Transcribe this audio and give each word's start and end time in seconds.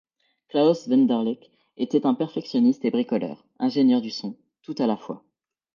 Klaus 0.49 0.87
Wunderlich 0.89 1.51
était 1.77 2.07
un 2.07 2.15
perfectionniste 2.15 2.83
et 2.85 2.89
bricoleur, 2.89 3.45
ingénieur 3.59 4.01
du 4.01 4.09
son, 4.09 4.35
tout 4.63 4.73
à 4.79 4.87
la 4.87 4.97
fois. 4.97 5.23